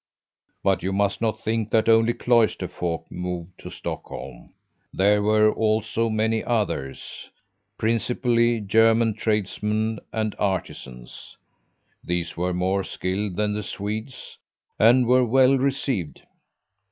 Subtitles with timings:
[0.63, 4.51] "But you must not think that only cloister folk moved to Stockholm!
[4.91, 7.29] There were also many others
[7.77, 11.37] principally German tradesmen and artisans.
[12.03, 14.39] These were more skilled than the Swedes,
[14.79, 16.23] and were well received.